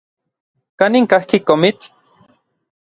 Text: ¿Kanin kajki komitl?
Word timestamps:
¿Kanin 0.79 1.05
kajki 1.09 1.37
komitl? 1.47 1.85